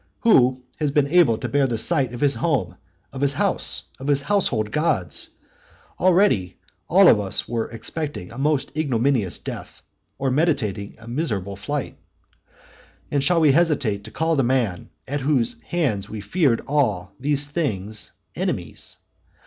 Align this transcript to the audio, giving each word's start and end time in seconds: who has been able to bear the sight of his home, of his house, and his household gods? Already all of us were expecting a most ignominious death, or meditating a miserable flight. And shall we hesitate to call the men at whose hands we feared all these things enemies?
who 0.21 0.59
has 0.79 0.89
been 0.89 1.05
able 1.05 1.37
to 1.37 1.47
bear 1.47 1.67
the 1.67 1.77
sight 1.77 2.11
of 2.11 2.21
his 2.21 2.33
home, 2.33 2.75
of 3.13 3.21
his 3.21 3.33
house, 3.33 3.83
and 3.99 4.09
his 4.09 4.23
household 4.23 4.71
gods? 4.71 5.29
Already 5.99 6.57
all 6.87 7.07
of 7.07 7.19
us 7.19 7.47
were 7.47 7.69
expecting 7.69 8.31
a 8.31 8.37
most 8.39 8.75
ignominious 8.75 9.37
death, 9.37 9.83
or 10.17 10.31
meditating 10.31 10.95
a 10.97 11.07
miserable 11.07 11.55
flight. 11.55 11.99
And 13.11 13.23
shall 13.23 13.41
we 13.41 13.51
hesitate 13.51 14.03
to 14.05 14.09
call 14.09 14.35
the 14.35 14.41
men 14.43 14.89
at 15.07 15.21
whose 15.21 15.61
hands 15.67 16.09
we 16.09 16.19
feared 16.19 16.63
all 16.65 17.13
these 17.19 17.45
things 17.47 18.11
enemies? 18.35 18.97